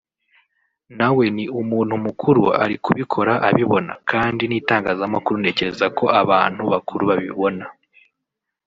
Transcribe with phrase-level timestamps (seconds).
[0.97, 7.65] nawe ni umuntu mukuru ari kubikora abibona kandi n’itangazamakuru ntekereza ko abantu bakuru babibona